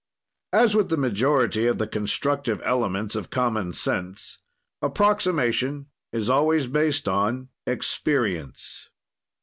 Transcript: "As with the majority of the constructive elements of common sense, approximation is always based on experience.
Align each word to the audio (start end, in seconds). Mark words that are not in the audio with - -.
"As 0.51 0.73
with 0.73 0.89
the 0.89 0.97
majority 0.97 1.67
of 1.67 1.77
the 1.77 1.85
constructive 1.85 2.59
elements 2.65 3.15
of 3.15 3.29
common 3.29 3.71
sense, 3.73 4.39
approximation 4.81 5.91
is 6.11 6.27
always 6.27 6.65
based 6.65 7.07
on 7.07 7.49
experience. 7.67 8.89